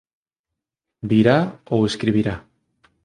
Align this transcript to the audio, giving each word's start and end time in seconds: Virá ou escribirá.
Virá 1.11 1.37
ou 1.73 1.79
escribirá. 1.89 2.35